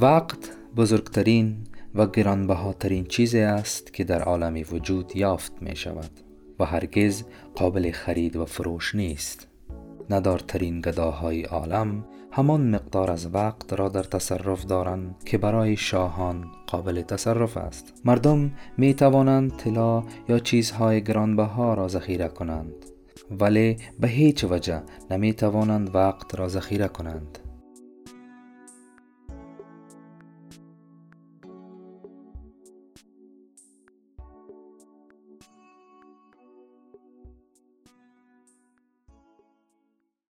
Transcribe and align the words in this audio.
وقت 0.00 0.50
بزرگترین 0.76 1.56
و 1.94 2.06
گرانبهاترین 2.06 3.04
چیزی 3.04 3.40
است 3.40 3.92
که 3.92 4.04
در 4.04 4.22
عالم 4.22 4.62
وجود 4.72 5.16
یافت 5.16 5.52
می 5.60 5.76
شود 5.76 6.10
و 6.58 6.64
هرگز 6.64 7.22
قابل 7.54 7.90
خرید 7.90 8.36
و 8.36 8.44
فروش 8.44 8.94
نیست. 8.94 9.48
ندارترین 10.10 10.80
گداهای 10.80 11.42
عالم 11.42 12.04
همان 12.32 12.70
مقدار 12.70 13.10
از 13.10 13.34
وقت 13.34 13.72
را 13.72 13.88
در 13.88 14.02
تصرف 14.02 14.64
دارند 14.64 15.14
که 15.24 15.38
برای 15.38 15.76
شاهان 15.76 16.44
قابل 16.66 17.02
تصرف 17.02 17.56
است. 17.56 17.92
مردم 18.04 18.52
می 18.76 18.94
توانند 18.94 19.56
طلا 19.56 20.02
یا 20.28 20.38
چیزهای 20.38 21.04
گرانبها 21.04 21.74
را 21.74 21.88
ذخیره 21.88 22.28
کنند 22.28 22.74
ولی 23.30 23.76
به 24.00 24.08
هیچ 24.08 24.44
وجه 24.44 24.82
نمی 25.10 25.32
توانند 25.32 25.94
وقت 25.94 26.34
را 26.34 26.48
ذخیره 26.48 26.88
کنند. 26.88 27.38